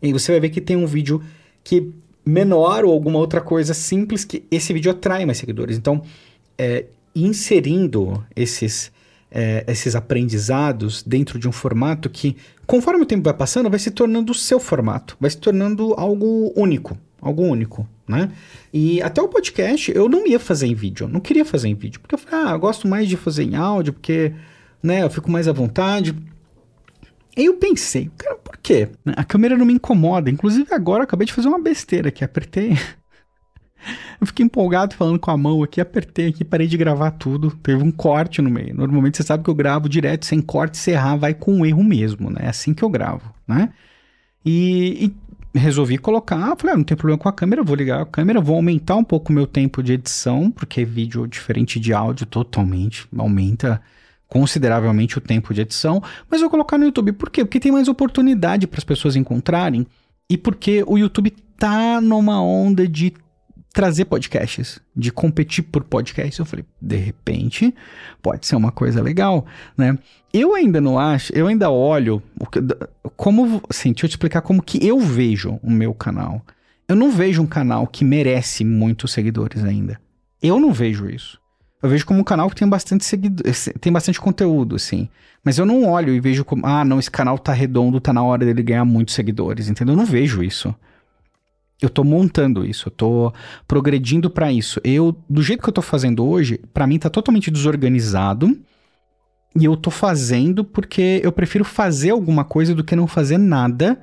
E 0.02 0.14
você 0.14 0.32
vai 0.32 0.42
ver 0.42 0.50
que 0.50 0.62
tem 0.62 0.78
um 0.78 0.86
vídeo 0.86 1.22
que 1.64 1.92
menor 2.26 2.86
ou 2.86 2.94
alguma 2.94 3.20
outra 3.20 3.42
coisa 3.42 3.74
simples 3.74 4.24
que 4.24 4.44
esse 4.50 4.72
vídeo 4.72 4.92
atrai 4.92 5.26
mais 5.26 5.38
seguidores. 5.38 5.78
Então, 5.78 6.02
é, 6.58 6.86
inserindo 7.16 8.24
esses, 8.36 8.92
é, 9.32 9.66
esses 9.68 9.96
aprendizados 9.96 11.04
dentro 11.04 11.38
de 11.38 11.48
um 11.48 11.52
formato 11.52 12.10
que, 12.10 12.38
conforme 12.66 13.04
o 13.04 13.06
tempo 13.06 13.24
vai 13.24 13.34
passando, 13.34 13.70
vai 13.70 13.80
se 13.80 13.92
tornando 13.92 14.32
o 14.32 14.36
seu 14.36 14.60
formato, 14.60 15.18
vai 15.20 15.30
se 15.30 15.38
tornando 15.38 15.94
algo 15.98 16.54
único, 16.56 16.98
algo 17.22 17.44
único, 17.44 17.88
né? 18.08 18.32
E 18.74 19.02
até 19.02 19.22
o 19.22 19.28
podcast 19.28 19.92
eu 19.94 20.08
não 20.08 20.26
ia 20.28 20.40
fazer 20.40 20.68
em 20.68 20.74
vídeo, 20.74 21.08
não 21.08 21.20
queria 21.20 21.46
fazer 21.46 21.68
em 21.68 21.76
vídeo, 21.76 22.00
porque 22.00 22.16
eu 22.16 22.20
falei, 22.20 22.48
ah, 22.48 22.52
eu 22.52 22.60
gosto 22.60 22.88
mais 22.88 23.08
de 23.08 23.18
fazer 23.18 23.44
em 23.44 23.56
áudio, 23.56 23.94
porque, 23.94 24.34
né, 24.82 25.04
eu 25.04 25.10
fico 25.10 25.30
mais 25.32 25.48
à 25.48 25.52
vontade. 25.52 26.16
Aí 27.38 27.46
eu 27.46 27.56
pensei, 27.56 28.12
cara, 28.18 28.36
por 28.36 28.58
quê? 28.58 28.90
A 29.16 29.24
câmera 29.24 29.58
não 29.58 29.66
me 29.66 29.74
incomoda. 29.74 30.30
Inclusive 30.30 30.74
agora 30.74 31.02
eu 31.02 31.04
acabei 31.06 31.26
de 31.26 31.34
fazer 31.34 31.48
uma 31.48 31.62
besteira 31.62 32.10
aqui. 32.10 32.24
Apertei. 32.24 32.72
eu 34.20 34.28
fiquei 34.28 34.46
empolgado 34.46 34.96
falando 34.96 35.20
com 35.20 35.32
a 35.32 35.38
mão 35.38 35.64
aqui, 35.64 35.80
apertei 35.80 36.28
aqui, 36.28 36.44
parei 36.44 36.68
de 36.68 36.76
gravar 36.76 37.12
tudo. 37.12 37.52
Teve 37.64 37.82
um 37.82 37.92
corte 37.92 38.42
no 38.42 38.50
meio. 38.50 38.76
Normalmente 38.76 39.18
você 39.18 39.24
sabe 39.24 39.44
que 39.44 39.50
eu 39.50 39.56
gravo 39.56 39.88
direto, 39.88 40.26
sem 40.26 40.42
corte, 40.42 40.78
se 40.78 40.92
errar, 40.92 41.16
vai 41.16 41.34
com 41.34 41.54
um 41.54 41.66
erro 41.66 41.84
mesmo, 41.84 42.30
né? 42.30 42.42
É 42.44 42.50
assim 42.50 42.74
que 42.74 42.84
eu 42.84 42.90
gravo, 42.90 43.34
né? 43.48 43.72
E, 44.46 45.06
e 45.06 45.16
resolvi 45.58 45.98
colocar, 45.98 46.56
falei, 46.56 46.76
ah, 46.76 46.78
não 46.78 46.84
tem 46.84 46.96
problema 46.96 47.18
com 47.18 47.30
a 47.30 47.34
câmera, 47.34 47.64
vou 47.64 47.76
ligar 47.76 48.02
a 48.02 48.06
câmera, 48.06 48.40
vou 48.40 48.56
aumentar 48.56 48.96
um 48.96 49.04
pouco 49.04 49.32
o 49.32 49.36
meu 49.36 49.48
tempo 49.48 49.82
de 49.82 49.94
edição, 49.94 50.52
porque 50.52 50.86
vídeo 50.86 51.26
diferente 51.28 51.80
de 51.80 51.92
áudio 51.92 52.26
totalmente 52.26 53.08
aumenta 53.18 53.82
consideravelmente 54.28 55.18
o 55.18 55.22
tempo 55.22 55.54
de 55.54 55.62
edição, 55.62 56.02
mas 56.30 56.40
vou 56.40 56.50
colocar 56.50 56.78
no 56.78 56.86
YouTube. 56.86 57.14
Por 57.14 57.32
quê? 57.32 57.44
Porque 57.44 57.60
tem 57.60 57.72
mais 57.72 57.88
oportunidade 57.88 58.68
para 58.68 58.78
as 58.78 58.84
pessoas 58.84 59.16
encontrarem 59.16 59.88
e 60.30 60.38
porque 60.38 60.84
o 60.86 60.98
YouTube 60.98 61.32
tá 61.58 62.00
numa 62.00 62.42
onda 62.42 62.88
de 62.88 63.14
trazer 63.80 64.04
podcasts, 64.04 64.78
de 64.94 65.10
competir 65.10 65.64
por 65.64 65.86
podcasts. 65.86 66.38
Eu 66.38 66.44
falei, 66.44 66.66
de 66.82 66.98
repente, 66.98 67.74
pode 68.22 68.46
ser 68.46 68.58
uma 68.58 68.74
coisa 68.74 69.02
legal, 69.02 69.46
né? 69.78 69.98
Eu 70.34 70.54
ainda 70.54 70.82
não 70.82 71.00
acho, 71.00 71.32
eu 71.34 71.48
ainda 71.48 71.70
olho 71.70 72.22
como, 73.16 73.64
assim, 73.70 73.94
deixa 73.94 74.06
eu 74.06 74.10
te 74.10 74.14
explicar 74.16 74.42
como 74.42 74.62
que 74.62 74.86
eu 74.86 75.00
vejo 75.00 75.62
o 75.64 75.72
meu 75.72 75.94
canal. 75.94 76.42
Eu 76.90 76.96
não 76.98 77.10
vejo 77.10 77.42
um 77.42 77.48
canal 77.48 77.88
que 77.88 78.04
merece 78.04 78.66
muitos 78.66 79.14
seguidores 79.14 79.64
ainda. 79.64 79.98
Eu 80.44 80.60
não 80.60 80.74
vejo 80.74 81.10
isso. 81.10 81.40
Eu 81.82 81.90
vejo 81.90 82.06
como 82.06 82.20
um 82.20 82.24
canal 82.26 82.50
que 82.50 82.58
tem 82.58 82.68
bastante 82.68 83.06
seguidor, 83.06 83.46
tem 83.80 83.94
bastante 83.94 84.20
conteúdo, 84.20 84.76
assim. 84.76 85.08
Mas 85.42 85.58
eu 85.58 85.66
não 85.66 85.86
olho 85.86 86.14
e 86.14 86.20
vejo 86.20 86.44
como, 86.44 86.66
ah, 86.66 86.84
não, 86.84 87.00
esse 87.00 87.10
canal 87.10 87.40
tá 87.40 87.54
redondo, 87.54 88.02
tá 88.02 88.12
na 88.12 88.22
hora 88.22 88.44
dele 88.44 88.62
ganhar 88.62 88.84
muitos 88.84 89.16
seguidores, 89.16 89.70
entendeu? 89.70 89.94
Eu 89.94 89.98
não 89.98 90.06
vejo 90.06 90.44
isso. 90.44 90.76
Eu 91.82 91.90
tô 91.90 92.04
montando 92.04 92.66
isso, 92.66 92.88
eu 92.88 92.92
tô 92.92 93.34
progredindo 93.68 94.30
para 94.30 94.52
isso. 94.52 94.82
Eu, 94.84 95.16
do 95.30 95.42
jeito 95.42 95.64
que 95.64 95.70
eu 95.70 95.74
tô 95.74 95.82
fazendo 95.82 96.26
hoje, 96.26 96.60
para 96.74 96.86
mim 96.86 97.00
tá 97.00 97.10
totalmente 97.10 97.50
desorganizado. 97.50 98.60
E 99.56 99.66
eu 99.66 99.76
tô 99.76 99.90
fazendo 99.90 100.64
porque 100.64 101.22
eu 101.24 101.32
prefiro 101.32 101.64
fazer 101.64 102.12
alguma 102.12 102.44
coisa 102.44 102.76
do 102.76 102.84
que 102.84 102.96
não 102.96 103.08
fazer 103.08 103.38
nada 103.38 104.00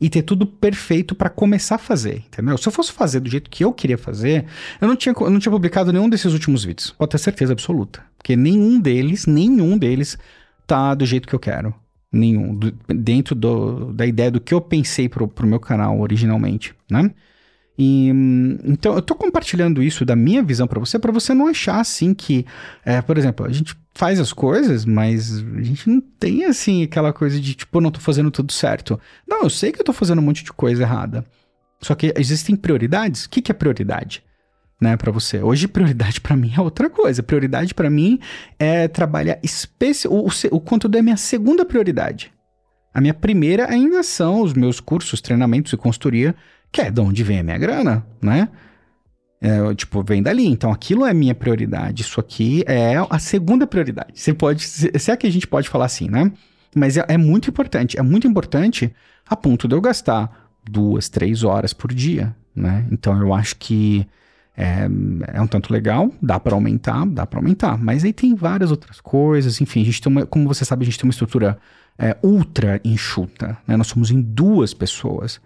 e 0.00 0.08
ter 0.08 0.22
tudo 0.22 0.46
perfeito 0.46 1.14
para 1.14 1.30
começar 1.30 1.76
a 1.76 1.78
fazer, 1.78 2.24
entendeu? 2.26 2.58
Se 2.58 2.68
eu 2.68 2.72
fosse 2.72 2.92
fazer 2.92 3.20
do 3.20 3.30
jeito 3.30 3.50
que 3.50 3.64
eu 3.64 3.72
queria 3.72 3.96
fazer, 3.96 4.44
eu 4.80 4.86
não 4.86 4.96
tinha, 4.96 5.14
eu 5.18 5.30
não 5.30 5.38
tinha 5.38 5.52
publicado 5.52 5.92
nenhum 5.92 6.08
desses 6.08 6.32
últimos 6.32 6.64
vídeos, 6.64 6.90
pode 6.90 7.10
ter 7.10 7.18
certeza 7.18 7.52
absoluta. 7.52 8.02
Porque 8.18 8.36
nenhum 8.36 8.78
deles, 8.80 9.26
nenhum 9.26 9.78
deles 9.78 10.18
tá 10.66 10.94
do 10.94 11.06
jeito 11.06 11.26
que 11.26 11.34
eu 11.34 11.38
quero. 11.38 11.74
Nenhum. 12.14 12.54
Do, 12.54 12.72
dentro 12.88 13.34
do, 13.34 13.92
da 13.92 14.06
ideia 14.06 14.30
do 14.30 14.40
que 14.40 14.54
eu 14.54 14.60
pensei 14.60 15.08
pro, 15.08 15.26
pro 15.28 15.46
meu 15.46 15.60
canal 15.60 15.98
originalmente, 16.00 16.74
né? 16.90 17.10
E, 17.76 18.08
então, 18.64 18.94
eu 18.94 19.02
tô 19.02 19.16
compartilhando 19.16 19.82
isso 19.82 20.04
da 20.04 20.14
minha 20.14 20.42
visão 20.42 20.66
para 20.66 20.78
você, 20.78 20.96
para 20.98 21.10
você 21.10 21.34
não 21.34 21.48
achar 21.48 21.80
assim 21.80 22.14
que, 22.14 22.46
é, 22.84 23.02
por 23.02 23.18
exemplo, 23.18 23.44
a 23.44 23.50
gente 23.50 23.74
faz 23.92 24.20
as 24.20 24.32
coisas, 24.32 24.84
mas 24.84 25.38
a 25.38 25.62
gente 25.62 25.88
não 25.88 26.00
tem 26.00 26.44
assim 26.44 26.84
aquela 26.84 27.12
coisa 27.12 27.40
de 27.40 27.54
tipo, 27.54 27.80
não 27.80 27.90
tô 27.90 28.00
fazendo 28.00 28.30
tudo 28.30 28.52
certo. 28.52 28.98
Não, 29.26 29.42
eu 29.42 29.50
sei 29.50 29.72
que 29.72 29.80
eu 29.80 29.84
tô 29.84 29.92
fazendo 29.92 30.20
um 30.20 30.22
monte 30.22 30.44
de 30.44 30.52
coisa 30.52 30.82
errada. 30.82 31.24
Só 31.80 31.94
que 31.94 32.14
existem 32.16 32.56
prioridades. 32.56 33.24
O 33.24 33.30
que, 33.30 33.42
que 33.42 33.50
é 33.50 33.54
prioridade? 33.54 34.22
Né, 34.80 34.96
para 34.96 35.12
você. 35.12 35.40
Hoje, 35.40 35.68
prioridade 35.68 36.20
para 36.20 36.36
mim 36.36 36.52
é 36.54 36.60
outra 36.60 36.90
coisa. 36.90 37.22
Prioridade 37.22 37.72
para 37.72 37.88
mim 37.88 38.18
é 38.58 38.88
trabalhar 38.88 39.38
especial. 39.42 40.12
O, 40.12 40.26
o, 40.26 40.30
o 40.50 40.60
conteúdo 40.60 40.98
é 40.98 41.02
minha 41.02 41.16
segunda 41.16 41.64
prioridade. 41.64 42.32
A 42.92 43.00
minha 43.00 43.14
primeira 43.14 43.70
ainda 43.70 44.02
são 44.02 44.42
os 44.42 44.52
meus 44.52 44.80
cursos, 44.80 45.20
treinamentos 45.20 45.72
e 45.72 45.76
consultoria 45.76 46.34
que 46.74 46.80
é 46.80 46.90
de 46.90 47.00
onde 47.00 47.22
vem 47.22 47.38
a 47.38 47.42
minha 47.44 47.56
grana, 47.56 48.04
né? 48.20 48.48
É, 49.40 49.74
tipo, 49.76 50.02
vem 50.02 50.20
dali. 50.20 50.46
Então, 50.46 50.72
aquilo 50.72 51.06
é 51.06 51.14
minha 51.14 51.34
prioridade. 51.34 52.02
Isso 52.02 52.18
aqui 52.18 52.64
é 52.66 52.94
a 53.08 53.18
segunda 53.20 53.64
prioridade. 53.64 54.12
Você 54.14 54.34
pode. 54.34 54.64
Se 54.64 55.10
é 55.10 55.16
que 55.16 55.26
a 55.26 55.30
gente 55.30 55.46
pode 55.46 55.68
falar 55.68 55.84
assim, 55.84 56.08
né? 56.08 56.32
Mas 56.74 56.96
é, 56.96 57.04
é 57.06 57.16
muito 57.16 57.48
importante. 57.48 57.96
É 57.96 58.02
muito 58.02 58.26
importante 58.26 58.92
a 59.24 59.36
ponto 59.36 59.68
de 59.68 59.74
eu 59.74 59.80
gastar 59.80 60.50
duas, 60.68 61.08
três 61.08 61.44
horas 61.44 61.72
por 61.72 61.94
dia, 61.94 62.34
né? 62.56 62.84
Então, 62.90 63.16
eu 63.20 63.32
acho 63.32 63.54
que 63.56 64.04
é, 64.56 64.88
é 65.32 65.40
um 65.40 65.46
tanto 65.46 65.72
legal, 65.72 66.12
dá 66.22 66.38
para 66.38 66.54
aumentar, 66.54 67.04
dá 67.06 67.26
para 67.26 67.38
aumentar. 67.38 67.76
Mas 67.76 68.04
aí 68.04 68.12
tem 68.12 68.34
várias 68.34 68.70
outras 68.70 69.00
coisas. 69.00 69.60
Enfim, 69.60 69.82
a 69.82 69.84
gente 69.84 70.00
tem 70.00 70.12
uma, 70.12 70.26
como 70.26 70.46
você 70.46 70.64
sabe, 70.64 70.82
a 70.82 70.86
gente 70.86 70.98
tem 70.98 71.06
uma 71.06 71.12
estrutura 71.12 71.58
é, 71.98 72.16
ultra 72.22 72.80
enxuta, 72.84 73.58
né? 73.66 73.76
Nós 73.76 73.88
somos 73.88 74.10
em 74.10 74.20
duas 74.20 74.72
pessoas. 74.72 75.40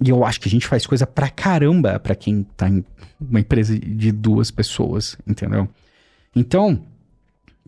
E 0.00 0.08
eu 0.10 0.24
acho 0.24 0.40
que 0.40 0.48
a 0.48 0.50
gente 0.50 0.66
faz 0.66 0.86
coisa 0.86 1.06
pra 1.06 1.28
caramba 1.28 1.98
pra 1.98 2.14
quem 2.14 2.44
tá 2.56 2.68
em 2.68 2.84
uma 3.20 3.40
empresa 3.40 3.76
de 3.78 4.12
duas 4.12 4.50
pessoas, 4.50 5.16
entendeu? 5.26 5.68
Então, 6.34 6.80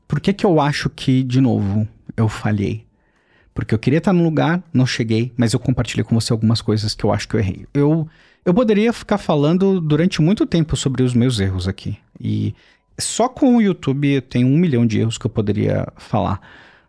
por 0.07 0.21
que 0.21 0.33
que 0.33 0.47
eu 0.47 0.61
acho 0.61 0.89
que, 0.89 1.23
de 1.25 1.41
novo, 1.41 1.87
eu 2.17 2.29
falhei? 2.29 2.87
Porque 3.53 3.75
eu 3.75 3.79
queria 3.79 3.99
estar 3.99 4.13
no 4.13 4.23
lugar, 4.23 4.63
não 4.73 4.87
cheguei, 4.87 5.33
mas 5.37 5.53
eu 5.53 5.59
compartilhei 5.59 6.05
com 6.05 6.15
você 6.15 6.33
algumas 6.33 6.63
coisas 6.63 6.95
que 6.95 7.05
eu 7.05 7.13
acho 7.13 7.29
que 7.29 7.35
eu 7.35 7.41
errei. 7.41 7.67
Eu, 7.75 8.09
eu 8.45 8.55
poderia 8.55 8.93
ficar 8.93 9.19
falando 9.19 9.81
durante 9.81 10.23
muito 10.23 10.47
tempo 10.47 10.77
sobre 10.77 11.03
os 11.03 11.15
meus 11.15 11.39
erros 11.39 11.69
aqui. 11.69 11.99
E 12.19 12.55
só 12.99 13.29
com 13.29 13.57
o 13.57 13.63
YouTube 13.63 14.21
tenho 14.23 14.49
um 14.49 14.57
milhão 14.57 14.87
de 14.87 14.99
erros 15.01 15.19
que 15.19 15.27
eu 15.27 15.31
poderia 15.31 15.87
falar, 15.97 16.41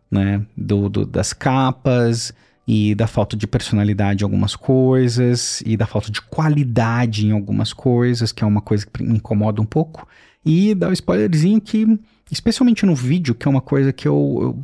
né? 0.10 0.46
Do, 0.56 0.90
do 0.90 1.06
das 1.06 1.34
capas, 1.34 2.34
e 2.68 2.96
da 2.96 3.08
falta 3.08 3.36
de 3.36 3.48
personalidade 3.48 4.24
em 4.24 4.26
algumas 4.26 4.56
coisas, 4.56 5.62
e 5.66 5.76
da 5.76 5.86
falta 5.86 6.12
de 6.12 6.22
qualidade 6.22 7.28
em 7.28 7.32
algumas 7.32 7.74
coisas, 7.74 8.32
que 8.32 8.44
é 8.44 8.48
uma 8.48 8.62
coisa 8.62 8.86
que 8.86 9.04
me 9.04 9.18
incomoda 9.18 9.62
um 9.62 9.66
pouco, 9.66 10.08
e 10.46 10.74
dá 10.74 10.88
um 10.88 10.94
spoilerzinho 10.94 11.60
que, 11.60 12.00
especialmente 12.32 12.86
no 12.86 12.96
vídeo, 12.96 13.36
que 13.36 13.48
é 13.48 13.52
uma 13.52 13.62
coisa 13.62 13.92
que 13.92 14.08
eu, 14.08 14.40
eu 14.42 14.62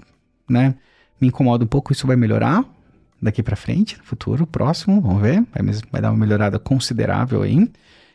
né, 0.49 0.75
me 1.19 1.27
incomoda 1.27 1.63
um 1.63 1.67
pouco, 1.67 1.91
isso 1.91 2.07
vai 2.07 2.15
melhorar 2.15 2.63
daqui 3.21 3.41
para 3.41 3.55
frente, 3.55 3.97
no 3.97 4.03
futuro, 4.03 4.45
próximo, 4.45 5.01
vamos 5.01 5.21
ver, 5.21 5.43
vai, 5.53 5.63
vai 5.91 6.01
dar 6.01 6.11
uma 6.11 6.17
melhorada 6.17 6.59
considerável 6.59 7.41
aí, 7.41 7.69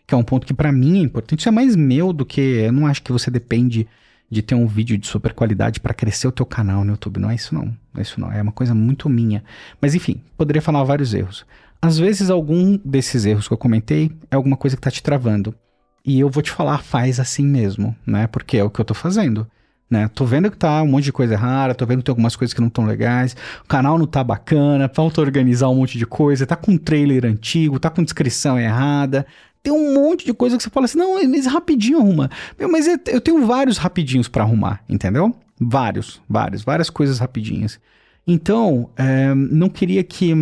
que 0.06 0.14
é 0.14 0.16
um 0.16 0.22
ponto 0.22 0.46
que 0.46 0.54
para 0.54 0.72
mim 0.72 0.98
é 0.98 1.02
importante, 1.02 1.40
isso 1.40 1.48
é 1.48 1.52
mais 1.52 1.76
meu 1.76 2.12
do 2.12 2.24
que, 2.24 2.40
eu 2.40 2.72
não 2.72 2.86
acho 2.86 3.02
que 3.02 3.12
você 3.12 3.30
depende 3.30 3.86
de 4.32 4.40
ter 4.40 4.54
um 4.54 4.66
vídeo 4.66 4.96
de 4.96 5.06
super 5.06 5.34
qualidade 5.34 5.78
para 5.78 5.92
crescer 5.92 6.26
o 6.26 6.32
teu 6.32 6.46
canal 6.46 6.82
no 6.84 6.92
YouTube. 6.92 7.20
Não 7.20 7.30
é 7.30 7.34
isso 7.34 7.54
não. 7.54 7.70
É 7.94 8.00
isso 8.00 8.18
não. 8.18 8.32
É 8.32 8.40
uma 8.40 8.50
coisa 8.50 8.74
muito 8.74 9.06
minha. 9.06 9.44
Mas 9.78 9.94
enfim, 9.94 10.22
poderia 10.38 10.62
falar 10.62 10.82
vários 10.84 11.12
erros. 11.12 11.44
Às 11.82 11.98
vezes 11.98 12.30
algum 12.30 12.78
desses 12.82 13.26
erros 13.26 13.46
que 13.46 13.52
eu 13.52 13.58
comentei 13.58 14.10
é 14.30 14.36
alguma 14.36 14.56
coisa 14.56 14.74
que 14.74 14.80
tá 14.80 14.90
te 14.90 15.02
travando. 15.02 15.54
E 16.02 16.18
eu 16.18 16.30
vou 16.30 16.42
te 16.42 16.50
falar, 16.50 16.78
faz 16.78 17.20
assim 17.20 17.44
mesmo, 17.44 17.94
né? 18.06 18.26
Porque 18.26 18.56
é 18.56 18.64
o 18.64 18.70
que 18.70 18.80
eu 18.80 18.84
tô 18.86 18.94
fazendo. 18.94 19.46
Né? 19.92 20.08
Tô 20.14 20.24
vendo 20.24 20.50
que 20.50 20.56
tá 20.56 20.82
um 20.82 20.86
monte 20.86 21.04
de 21.04 21.12
coisa 21.12 21.34
errada, 21.34 21.74
tô 21.74 21.84
vendo 21.84 21.98
que 21.98 22.04
tem 22.04 22.12
algumas 22.12 22.34
coisas 22.34 22.54
que 22.54 22.62
não 22.62 22.68
estão 22.68 22.86
legais, 22.86 23.36
o 23.62 23.68
canal 23.68 23.98
não 23.98 24.06
tá 24.06 24.24
bacana, 24.24 24.88
falta 24.88 25.20
organizar 25.20 25.68
um 25.68 25.74
monte 25.74 25.98
de 25.98 26.06
coisa, 26.06 26.46
tá 26.46 26.56
com 26.56 26.72
um 26.72 26.78
trailer 26.78 27.26
antigo, 27.26 27.78
tá 27.78 27.90
com 27.90 28.02
descrição 28.02 28.58
errada, 28.58 29.26
tem 29.62 29.70
um 29.70 29.92
monte 29.92 30.24
de 30.24 30.32
coisa 30.32 30.56
que 30.56 30.62
você 30.62 30.70
fala 30.70 30.86
assim, 30.86 30.96
não, 30.96 31.22
mas 31.28 31.44
rapidinho 31.44 31.98
arruma. 31.98 32.30
Meu, 32.58 32.72
mas 32.72 32.86
eu 32.86 33.20
tenho 33.20 33.46
vários 33.46 33.76
rapidinhos 33.76 34.28
para 34.28 34.44
arrumar, 34.44 34.82
entendeu? 34.88 35.36
Vários, 35.60 36.22
vários, 36.26 36.62
várias 36.62 36.88
coisas 36.88 37.18
rapidinhas. 37.18 37.78
Então, 38.26 38.88
é, 38.96 39.34
não 39.34 39.68
queria 39.68 40.02
que 40.02 40.34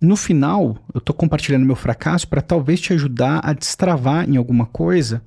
no 0.00 0.16
final 0.16 0.78
eu 0.94 1.00
tô 1.02 1.12
compartilhando 1.12 1.66
meu 1.66 1.76
fracasso 1.76 2.26
para 2.26 2.40
talvez 2.40 2.80
te 2.80 2.94
ajudar 2.94 3.40
a 3.44 3.52
destravar 3.52 4.26
em 4.26 4.38
alguma 4.38 4.64
coisa 4.64 5.22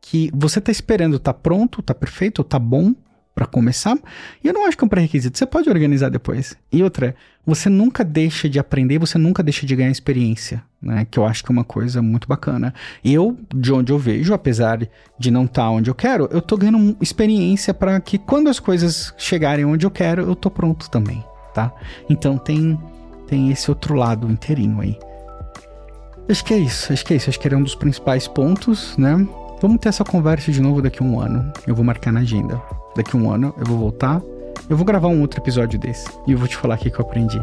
que 0.00 0.30
você 0.34 0.60
tá 0.60 0.72
esperando, 0.72 1.18
tá 1.18 1.32
pronto, 1.34 1.82
tá 1.82 1.94
perfeito, 1.94 2.42
tá 2.42 2.58
bom, 2.58 2.94
para 3.34 3.46
começar. 3.46 3.96
E 4.42 4.48
eu 4.48 4.52
não 4.52 4.66
acho 4.66 4.76
que 4.76 4.84
é 4.84 4.86
um 4.86 4.88
pré-requisito, 4.88 5.38
você 5.38 5.46
pode 5.46 5.68
organizar 5.68 6.10
depois. 6.10 6.56
E 6.70 6.82
outra, 6.82 7.14
você 7.46 7.68
nunca 7.68 8.04
deixa 8.04 8.48
de 8.48 8.58
aprender, 8.58 8.98
você 8.98 9.16
nunca 9.16 9.42
deixa 9.42 9.64
de 9.64 9.74
ganhar 9.74 9.90
experiência, 9.90 10.62
né? 10.80 11.06
Que 11.10 11.18
eu 11.18 11.24
acho 11.24 11.42
que 11.42 11.50
é 11.50 11.54
uma 11.54 11.64
coisa 11.64 12.02
muito 12.02 12.28
bacana. 12.28 12.74
Eu, 13.04 13.38
de 13.54 13.72
onde 13.72 13.92
eu 13.92 13.98
vejo, 13.98 14.34
apesar 14.34 14.86
de 15.18 15.30
não 15.30 15.44
estar 15.44 15.62
tá 15.62 15.70
onde 15.70 15.88
eu 15.88 15.94
quero, 15.94 16.28
eu 16.30 16.42
tô 16.42 16.56
ganhando 16.56 16.96
experiência 17.00 17.72
para 17.72 17.98
que 18.00 18.18
quando 18.18 18.48
as 18.48 18.60
coisas 18.60 19.14
chegarem 19.16 19.64
onde 19.64 19.86
eu 19.86 19.90
quero, 19.90 20.22
eu 20.22 20.36
tô 20.36 20.50
pronto 20.50 20.90
também, 20.90 21.24
tá? 21.54 21.72
Então 22.08 22.36
tem 22.36 22.78
tem 23.26 23.50
esse 23.52 23.70
outro 23.70 23.94
lado 23.94 24.28
inteirinho 24.28 24.80
aí. 24.80 24.98
Acho 26.28 26.44
que 26.44 26.52
é 26.52 26.58
isso, 26.58 26.92
acho 26.92 27.06
que 27.06 27.14
é 27.14 27.16
isso, 27.16 27.30
acho 27.30 27.38
que 27.38 27.46
era 27.46 27.56
um 27.56 27.62
dos 27.62 27.76
principais 27.76 28.26
pontos, 28.26 28.96
né? 28.98 29.26
Vamos 29.60 29.78
ter 29.78 29.90
essa 29.90 30.04
conversa 30.04 30.50
de 30.50 30.60
novo 30.60 30.80
daqui 30.80 31.02
a 31.02 31.06
um 31.06 31.20
ano. 31.20 31.52
Eu 31.66 31.74
vou 31.74 31.84
marcar 31.84 32.12
na 32.12 32.20
agenda 32.20 32.60
daqui 32.94 33.16
a 33.16 33.20
um 33.20 33.30
ano 33.30 33.54
eu 33.58 33.66
vou 33.66 33.78
voltar. 33.78 34.20
Eu 34.68 34.76
vou 34.76 34.84
gravar 34.84 35.08
um 35.08 35.20
outro 35.20 35.40
episódio 35.40 35.78
desse. 35.78 36.08
E 36.26 36.32
eu 36.32 36.38
vou 36.38 36.46
te 36.46 36.56
falar 36.56 36.76
o 36.76 36.78
que, 36.78 36.88
eu 36.88 37.00
aprendi. 37.00 37.40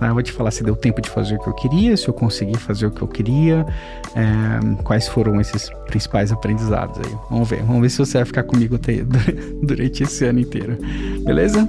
Eu 0.00 0.14
vou 0.14 0.22
te 0.22 0.30
falar 0.30 0.50
se 0.50 0.62
deu 0.62 0.76
tempo 0.76 1.00
de 1.00 1.08
fazer 1.08 1.36
o 1.36 1.42
que 1.42 1.48
eu 1.48 1.54
queria, 1.54 1.96
se 1.96 2.06
eu 2.06 2.14
consegui 2.14 2.56
fazer 2.56 2.86
o 2.86 2.90
que 2.90 3.02
eu 3.02 3.08
queria, 3.08 3.66
é, 4.14 4.82
quais 4.84 5.08
foram 5.08 5.40
esses 5.40 5.70
principais 5.86 6.30
aprendizados 6.30 7.00
aí. 7.04 7.18
Vamos 7.28 7.48
ver, 7.48 7.62
vamos 7.64 7.82
ver 7.82 7.90
se 7.90 7.98
você 7.98 8.18
vai 8.18 8.24
ficar 8.24 8.44
comigo 8.44 8.78
durante 9.62 10.04
esse 10.04 10.24
ano 10.24 10.38
inteiro. 10.38 10.78
Beleza? 11.24 11.68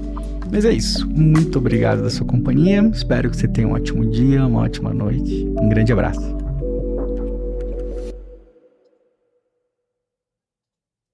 Mas 0.52 0.66
é 0.66 0.72
isso. 0.72 1.08
Muito 1.10 1.58
obrigado 1.58 2.04
da 2.04 2.10
sua 2.10 2.26
companhia. 2.26 2.82
Espero 2.94 3.32
que 3.32 3.38
você 3.38 3.48
tenha 3.48 3.68
um 3.68 3.74
ótimo 3.74 4.06
dia, 4.06 4.46
uma 4.46 4.62
ótima 4.62 4.94
noite. 4.94 5.48
Um 5.60 5.70
grande 5.70 5.92
abraço. 5.92 6.39